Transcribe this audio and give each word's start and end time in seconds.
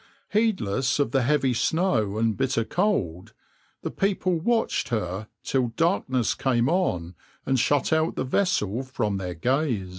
Heedless 0.29 0.97
of 0.97 1.11
the 1.11 1.21
heavy 1.21 1.53
snow 1.53 2.17
and 2.17 2.35
bitter 2.35 2.63
cold, 2.65 3.33
the 3.83 3.91
people 3.91 4.39
watched 4.39 4.89
her 4.89 5.27
till 5.43 5.67
darkness 5.77 6.33
came 6.33 6.67
on 6.67 7.13
and 7.45 7.59
shut 7.59 7.93
out 7.93 8.15
the 8.15 8.23
vessel 8.23 8.81
from 8.81 9.17
their 9.17 9.35
gaze. 9.35 9.89